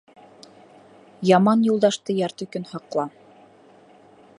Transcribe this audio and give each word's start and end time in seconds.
Яман 1.37 1.61
юлдашты 1.71 2.17
ярты 2.21 2.49
көн 2.57 2.69
һаҡла. 2.75 3.11